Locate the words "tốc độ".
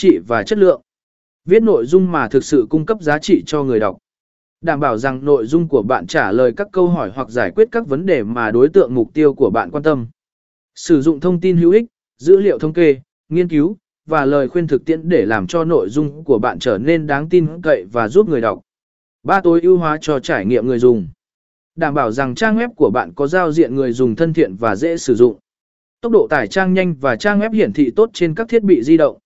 26.00-26.26